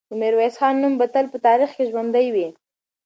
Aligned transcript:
د 0.09 0.11
میرویس 0.21 0.55
خان 0.59 0.75
نوم 0.81 0.93
به 0.99 1.05
تل 1.13 1.25
په 1.33 1.37
تاریخ 1.47 1.69
کې 1.77 1.83
ژوندی 1.91 2.27
وي. 2.33 2.47